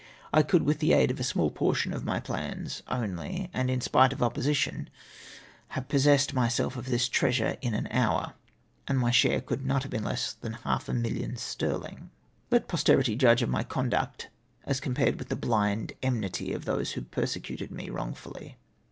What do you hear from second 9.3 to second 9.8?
could